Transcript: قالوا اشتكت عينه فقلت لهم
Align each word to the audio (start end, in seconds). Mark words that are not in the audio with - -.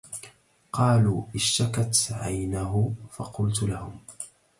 قالوا 0.71 1.23
اشتكت 1.35 2.07
عينه 2.11 2.93
فقلت 3.11 3.63
لهم 3.63 3.99